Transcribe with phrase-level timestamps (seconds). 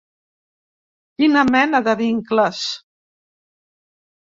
[1.19, 2.65] Quina mena de vincles?